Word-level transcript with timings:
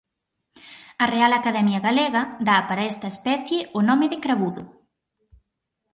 A 1.03 1.05
Real 1.15 1.31
Academia 1.39 1.83
Galega 1.87 2.21
dá 2.47 2.57
para 2.67 2.87
esta 2.91 3.07
especie 3.13 3.59
o 3.79 3.81
nome 3.89 4.05
de 4.11 4.17
cravudo. 4.23 4.63